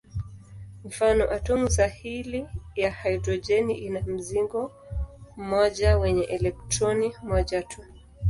Mfano: 0.85 1.25
atomu 1.31 1.69
sahili 1.69 2.47
ya 2.75 2.91
hidrojeni 2.91 3.73
ina 3.77 4.01
mzingo 4.01 4.71
mmoja 5.37 5.97
wenye 5.97 6.23
elektroni 6.23 7.13
moja 7.23 7.63
tu. 7.63 7.81